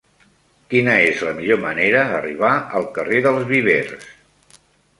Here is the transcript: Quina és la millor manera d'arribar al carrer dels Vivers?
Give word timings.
Quina 0.71 0.95
és 1.09 1.21
la 1.27 1.33
millor 1.41 1.59
manera 1.67 2.03
d'arribar 2.13 2.55
al 2.81 2.89
carrer 2.99 3.23
dels 3.29 3.47
Vivers? 3.53 4.11